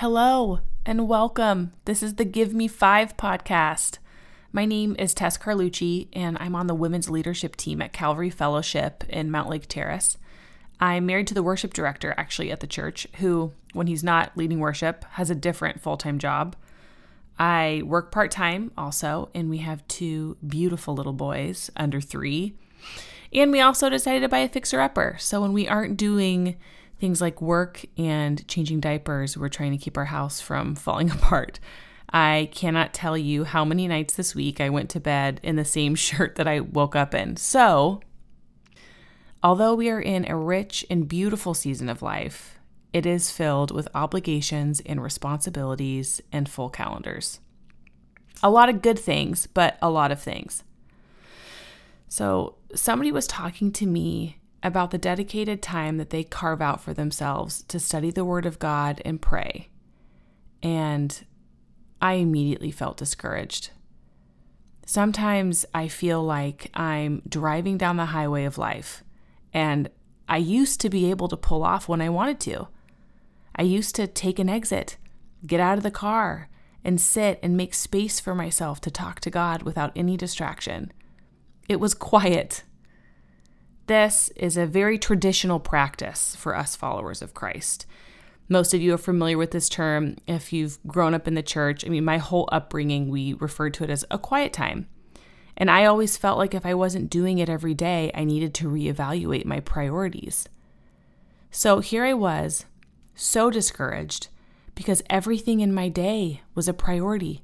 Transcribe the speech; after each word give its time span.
Hello 0.00 0.60
and 0.86 1.06
welcome. 1.06 1.74
This 1.84 2.02
is 2.02 2.14
the 2.14 2.24
Give 2.24 2.54
Me 2.54 2.68
Five 2.68 3.18
podcast. 3.18 3.98
My 4.50 4.64
name 4.64 4.96
is 4.98 5.12
Tess 5.12 5.36
Carlucci, 5.36 6.08
and 6.14 6.38
I'm 6.40 6.56
on 6.56 6.68
the 6.68 6.74
women's 6.74 7.10
leadership 7.10 7.54
team 7.54 7.82
at 7.82 7.92
Calvary 7.92 8.30
Fellowship 8.30 9.04
in 9.10 9.28
Mountlake 9.28 9.66
Terrace. 9.68 10.16
I'm 10.80 11.04
married 11.04 11.26
to 11.26 11.34
the 11.34 11.42
worship 11.42 11.74
director, 11.74 12.14
actually, 12.16 12.50
at 12.50 12.60
the 12.60 12.66
church, 12.66 13.08
who, 13.16 13.52
when 13.74 13.88
he's 13.88 14.02
not 14.02 14.34
leading 14.38 14.58
worship, 14.58 15.04
has 15.10 15.28
a 15.28 15.34
different 15.34 15.82
full 15.82 15.98
time 15.98 16.18
job. 16.18 16.56
I 17.38 17.82
work 17.84 18.10
part 18.10 18.30
time 18.30 18.72
also, 18.78 19.28
and 19.34 19.50
we 19.50 19.58
have 19.58 19.86
two 19.86 20.38
beautiful 20.48 20.94
little 20.94 21.12
boys 21.12 21.70
under 21.76 22.00
three. 22.00 22.54
And 23.34 23.52
we 23.52 23.60
also 23.60 23.90
decided 23.90 24.20
to 24.20 24.30
buy 24.30 24.38
a 24.38 24.48
fixer 24.48 24.80
upper. 24.80 25.16
So 25.18 25.42
when 25.42 25.52
we 25.52 25.68
aren't 25.68 25.98
doing 25.98 26.56
things 27.00 27.20
like 27.20 27.40
work 27.40 27.84
and 27.96 28.46
changing 28.46 28.80
diapers, 28.80 29.36
we're 29.36 29.48
trying 29.48 29.72
to 29.72 29.78
keep 29.78 29.96
our 29.96 30.04
house 30.04 30.40
from 30.40 30.74
falling 30.76 31.10
apart. 31.10 31.58
I 32.12 32.50
cannot 32.52 32.92
tell 32.92 33.16
you 33.16 33.44
how 33.44 33.64
many 33.64 33.88
nights 33.88 34.14
this 34.14 34.34
week 34.34 34.60
I 34.60 34.68
went 34.68 34.90
to 34.90 35.00
bed 35.00 35.40
in 35.42 35.56
the 35.56 35.64
same 35.64 35.94
shirt 35.96 36.36
that 36.36 36.46
I 36.46 36.60
woke 36.60 36.94
up 36.94 37.14
in. 37.14 37.36
So, 37.36 38.00
although 39.42 39.74
we 39.74 39.88
are 39.88 40.00
in 40.00 40.28
a 40.28 40.36
rich 40.36 40.84
and 40.90 41.08
beautiful 41.08 41.54
season 41.54 41.88
of 41.88 42.02
life, 42.02 42.58
it 42.92 43.06
is 43.06 43.30
filled 43.30 43.70
with 43.70 43.88
obligations 43.94 44.82
and 44.84 45.02
responsibilities 45.02 46.20
and 46.32 46.48
full 46.48 46.68
calendars. 46.68 47.40
A 48.42 48.50
lot 48.50 48.68
of 48.68 48.82
good 48.82 48.98
things, 48.98 49.46
but 49.46 49.78
a 49.80 49.90
lot 49.90 50.10
of 50.10 50.20
things. 50.20 50.64
So, 52.08 52.56
somebody 52.74 53.12
was 53.12 53.28
talking 53.28 53.70
to 53.72 53.86
me 53.86 54.39
about 54.62 54.90
the 54.90 54.98
dedicated 54.98 55.62
time 55.62 55.96
that 55.96 56.10
they 56.10 56.22
carve 56.22 56.60
out 56.60 56.80
for 56.80 56.92
themselves 56.92 57.62
to 57.64 57.80
study 57.80 58.10
the 58.10 58.24
Word 58.24 58.46
of 58.46 58.58
God 58.58 59.00
and 59.04 59.20
pray. 59.20 59.68
And 60.62 61.24
I 62.00 62.14
immediately 62.14 62.70
felt 62.70 62.96
discouraged. 62.96 63.70
Sometimes 64.84 65.64
I 65.72 65.88
feel 65.88 66.22
like 66.22 66.70
I'm 66.74 67.22
driving 67.28 67.78
down 67.78 67.96
the 67.96 68.06
highway 68.06 68.44
of 68.44 68.58
life, 68.58 69.04
and 69.52 69.88
I 70.28 70.38
used 70.38 70.80
to 70.80 70.90
be 70.90 71.10
able 71.10 71.28
to 71.28 71.36
pull 71.36 71.62
off 71.62 71.88
when 71.88 72.00
I 72.00 72.08
wanted 72.08 72.40
to. 72.40 72.68
I 73.54 73.62
used 73.62 73.94
to 73.96 74.06
take 74.06 74.38
an 74.38 74.48
exit, 74.48 74.96
get 75.46 75.60
out 75.60 75.76
of 75.78 75.84
the 75.84 75.90
car, 75.90 76.48
and 76.84 77.00
sit 77.00 77.38
and 77.42 77.56
make 77.56 77.74
space 77.74 78.20
for 78.20 78.34
myself 78.34 78.80
to 78.82 78.90
talk 78.90 79.20
to 79.20 79.30
God 79.30 79.62
without 79.62 79.92
any 79.94 80.16
distraction. 80.16 80.92
It 81.68 81.78
was 81.78 81.94
quiet 81.94 82.64
this 83.90 84.30
is 84.36 84.56
a 84.56 84.66
very 84.66 84.96
traditional 84.96 85.58
practice 85.58 86.36
for 86.36 86.56
us 86.56 86.76
followers 86.76 87.22
of 87.22 87.34
Christ. 87.34 87.86
Most 88.48 88.72
of 88.72 88.80
you 88.80 88.94
are 88.94 88.98
familiar 88.98 89.36
with 89.36 89.50
this 89.50 89.68
term 89.68 90.14
if 90.28 90.52
you've 90.52 90.78
grown 90.86 91.12
up 91.12 91.26
in 91.26 91.34
the 91.34 91.42
church. 91.42 91.84
I 91.84 91.88
mean, 91.88 92.04
my 92.04 92.18
whole 92.18 92.48
upbringing, 92.52 93.08
we 93.08 93.32
referred 93.32 93.74
to 93.74 93.84
it 93.84 93.90
as 93.90 94.04
a 94.08 94.16
quiet 94.16 94.52
time. 94.52 94.86
And 95.56 95.68
I 95.68 95.86
always 95.86 96.16
felt 96.16 96.38
like 96.38 96.54
if 96.54 96.64
I 96.64 96.72
wasn't 96.72 97.10
doing 97.10 97.38
it 97.38 97.48
every 97.48 97.74
day, 97.74 98.12
I 98.14 98.22
needed 98.22 98.54
to 98.54 98.70
reevaluate 98.70 99.44
my 99.44 99.58
priorities. 99.58 100.48
So 101.50 101.80
here 101.80 102.04
I 102.04 102.14
was, 102.14 102.66
so 103.16 103.50
discouraged 103.50 104.28
because 104.76 105.02
everything 105.10 105.58
in 105.58 105.74
my 105.74 105.88
day 105.88 106.42
was 106.54 106.68
a 106.68 106.72
priority. 106.72 107.42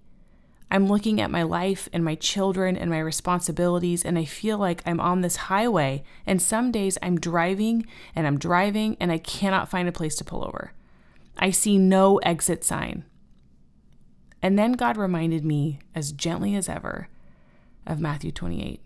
I'm 0.71 0.87
looking 0.87 1.21
at 1.21 1.31
my 1.31 1.43
life 1.43 1.89
and 1.93 2.05
my 2.05 2.17
children 2.17 2.77
and 2.77 2.91
my 2.91 2.99
responsibilities, 2.99 4.05
and 4.05 4.19
I 4.19 4.25
feel 4.25 4.59
like 4.59 4.83
I'm 4.85 5.01
on 5.01 5.21
this 5.21 5.37
highway. 5.37 6.03
And 6.27 6.43
some 6.43 6.73
days 6.73 6.99
I'm 7.01 7.21
driving 7.21 7.87
and 8.15 8.27
I'm 8.27 8.39
driving 8.39 8.97
and 8.99 9.13
I 9.13 9.19
cannot 9.19 9.69
find 9.69 9.89
a 9.89 9.93
place 9.93 10.17
to 10.17 10.25
pull 10.25 10.45
over. 10.45 10.73
I 11.39 11.51
see 11.51 11.79
no 11.79 12.19
exit 12.19 12.65
sign. 12.65 13.05
And 14.43 14.59
then 14.59 14.73
God 14.73 14.97
reminded 14.97 15.45
me, 15.45 15.79
as 15.95 16.13
gently 16.13 16.55
as 16.57 16.69
ever, 16.69 17.09
of 17.87 18.01
Matthew 18.01 18.33
28. 18.33 18.81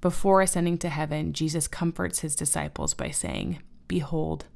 Before 0.00 0.40
ascending 0.40 0.78
to 0.78 0.88
heaven, 0.88 1.32
Jesus 1.32 1.68
comforts 1.68 2.20
his 2.20 2.34
disciples 2.34 2.94
by 2.94 3.10
saying, 3.10 3.60
Behold, 3.86 4.46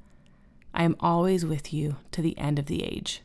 I 0.72 0.84
am 0.84 0.96
always 1.00 1.44
with 1.44 1.72
you 1.72 1.96
to 2.12 2.22
the 2.22 2.36
end 2.38 2.58
of 2.58 2.66
the 2.66 2.82
age. 2.82 3.22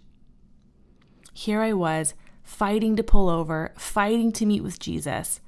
Here 1.34 1.62
I 1.62 1.74
was 1.74 2.14
fighting 2.60 2.98
to 2.98 3.04
pull 3.04 3.30
over, 3.30 3.72
fighting 3.78 4.34
to 4.34 4.46
meet 4.46 4.62
with 4.62 4.80
Jesus, 4.80 5.40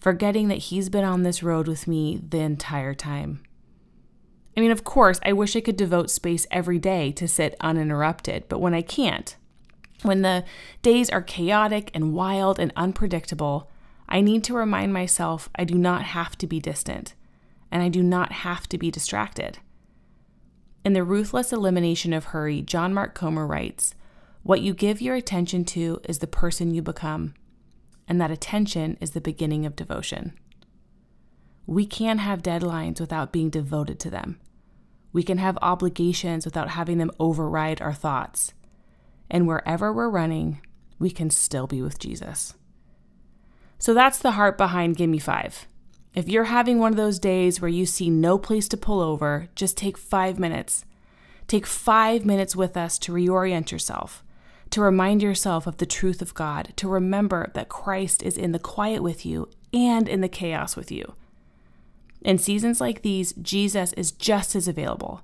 forgetting 0.00 0.48
that 0.48 0.54
He's 0.54 0.88
been 0.88 1.04
on 1.04 1.22
this 1.22 1.42
road 1.42 1.68
with 1.68 1.86
me 1.86 2.22
the 2.26 2.38
entire 2.38 2.94
time. 2.94 3.42
I 4.56 4.60
mean, 4.60 4.70
of 4.70 4.82
course, 4.82 5.20
I 5.26 5.34
wish 5.34 5.54
I 5.54 5.60
could 5.60 5.76
devote 5.76 6.10
space 6.10 6.46
every 6.50 6.78
day 6.78 7.12
to 7.12 7.28
sit 7.28 7.54
uninterrupted, 7.60 8.48
but 8.48 8.60
when 8.62 8.72
I 8.72 8.80
can't, 8.80 9.36
when 10.02 10.22
the 10.22 10.42
days 10.80 11.10
are 11.10 11.20
chaotic 11.20 11.90
and 11.92 12.14
wild 12.14 12.58
and 12.58 12.72
unpredictable, 12.76 13.70
I 14.08 14.22
need 14.22 14.42
to 14.44 14.54
remind 14.54 14.94
myself 14.94 15.50
I 15.54 15.64
do 15.64 15.74
not 15.74 16.02
have 16.02 16.38
to 16.38 16.46
be 16.46 16.60
distant 16.60 17.12
and 17.70 17.82
I 17.82 17.90
do 17.90 18.02
not 18.02 18.32
have 18.32 18.66
to 18.70 18.78
be 18.78 18.90
distracted. 18.90 19.58
In 20.82 20.94
The 20.94 21.04
Ruthless 21.04 21.52
Elimination 21.52 22.14
of 22.14 22.26
Hurry, 22.26 22.62
John 22.62 22.94
Mark 22.94 23.14
Comer 23.14 23.46
writes 23.46 23.94
what 24.48 24.62
you 24.62 24.72
give 24.72 25.02
your 25.02 25.14
attention 25.14 25.62
to 25.62 26.00
is 26.08 26.20
the 26.20 26.26
person 26.26 26.72
you 26.72 26.80
become, 26.80 27.34
and 28.08 28.18
that 28.18 28.30
attention 28.30 28.96
is 28.98 29.10
the 29.10 29.20
beginning 29.20 29.66
of 29.66 29.76
devotion. 29.76 30.32
We 31.66 31.84
can 31.84 32.16
have 32.16 32.40
deadlines 32.40 32.98
without 32.98 33.30
being 33.30 33.50
devoted 33.50 34.00
to 34.00 34.10
them. 34.10 34.40
We 35.12 35.22
can 35.22 35.36
have 35.36 35.58
obligations 35.60 36.46
without 36.46 36.70
having 36.70 36.96
them 36.96 37.10
override 37.20 37.82
our 37.82 37.92
thoughts. 37.92 38.54
And 39.30 39.46
wherever 39.46 39.92
we're 39.92 40.08
running, 40.08 40.62
we 40.98 41.10
can 41.10 41.28
still 41.28 41.66
be 41.66 41.82
with 41.82 41.98
Jesus. 41.98 42.54
So 43.78 43.92
that's 43.92 44.18
the 44.18 44.30
heart 44.30 44.56
behind 44.56 44.96
Gimme 44.96 45.18
Five. 45.18 45.66
If 46.14 46.26
you're 46.26 46.44
having 46.44 46.78
one 46.78 46.92
of 46.92 46.96
those 46.96 47.18
days 47.18 47.60
where 47.60 47.68
you 47.68 47.84
see 47.84 48.08
no 48.08 48.38
place 48.38 48.66
to 48.68 48.78
pull 48.78 49.02
over, 49.02 49.50
just 49.54 49.76
take 49.76 49.98
five 49.98 50.38
minutes. 50.38 50.86
Take 51.48 51.66
five 51.66 52.24
minutes 52.24 52.56
with 52.56 52.78
us 52.78 52.98
to 53.00 53.12
reorient 53.12 53.70
yourself 53.70 54.24
to 54.70 54.80
remind 54.80 55.22
yourself 55.22 55.66
of 55.66 55.78
the 55.78 55.86
truth 55.86 56.20
of 56.20 56.34
God, 56.34 56.72
to 56.76 56.88
remember 56.88 57.50
that 57.54 57.68
Christ 57.68 58.22
is 58.22 58.36
in 58.36 58.52
the 58.52 58.58
quiet 58.58 59.02
with 59.02 59.24
you 59.24 59.48
and 59.72 60.08
in 60.08 60.20
the 60.20 60.28
chaos 60.28 60.76
with 60.76 60.90
you. 60.90 61.14
In 62.22 62.38
seasons 62.38 62.80
like 62.80 63.02
these, 63.02 63.32
Jesus 63.34 63.92
is 63.94 64.10
just 64.10 64.54
as 64.56 64.68
available. 64.68 65.22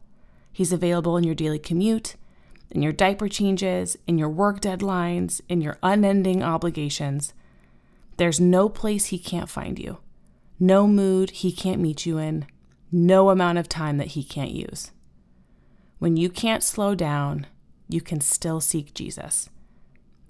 He's 0.53 0.72
available 0.72 1.16
in 1.16 1.25
your 1.25 1.34
daily 1.34 1.59
commute, 1.59 2.15
in 2.71 2.83
your 2.83 2.93
diaper 2.93 3.28
changes, 3.28 3.97
in 4.06 4.19
your 4.19 4.28
work 4.28 4.60
deadlines, 4.60 5.41
in 5.49 5.60
your 5.60 5.78
unending 5.83 6.43
obligations. 6.43 7.34
There's 8.16 8.41
no 8.41 8.69
place 8.69 9.06
he 9.06 9.19
can't 9.19 9.49
find 9.49 9.78
you, 9.78 9.99
no 10.60 10.87
mood 10.87 11.31
he 11.31 11.50
can't 11.50 11.81
meet 11.81 12.06
you 12.06 12.19
in, 12.19 12.47
no 12.93 13.31
amount 13.31 13.59
of 13.59 13.69
time 13.69 13.99
that 13.99 14.09
he 14.09 14.22
can't 14.22 14.53
use. 14.53 14.93
When 15.99 16.16
you 16.16 16.31
can't 16.31 16.62
slow 16.62 16.94
down, 16.94 17.47
you 17.89 18.00
can 18.00 18.21
still 18.21 18.61
seek 18.61 18.95
Jesus. 18.95 19.49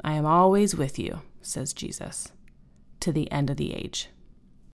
I 0.02 0.12
am 0.14 0.26
always 0.26 0.74
with 0.74 0.98
you, 0.98 1.22
says 1.40 1.72
Jesus, 1.72 2.32
to 3.00 3.12
the 3.12 3.30
end 3.32 3.50
of 3.50 3.56
the 3.56 3.74
age. 3.74 4.08